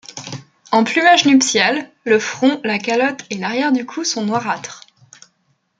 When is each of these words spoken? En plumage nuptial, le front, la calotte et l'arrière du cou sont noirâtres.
En 0.71 0.83
plumage 0.83 1.25
nuptial, 1.27 1.87
le 2.05 2.17
front, 2.17 2.59
la 2.63 2.79
calotte 2.79 3.23
et 3.29 3.37
l'arrière 3.37 3.71
du 3.71 3.85
cou 3.85 4.03
sont 4.03 4.25
noirâtres. 4.25 4.81